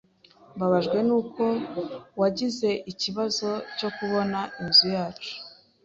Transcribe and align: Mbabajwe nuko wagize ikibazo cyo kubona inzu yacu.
Mbabajwe 0.55 0.97
nuko 1.07 1.43
wagize 2.21 2.69
ikibazo 2.91 3.49
cyo 3.77 3.89
kubona 3.97 4.39
inzu 4.61 4.87
yacu. 4.95 5.33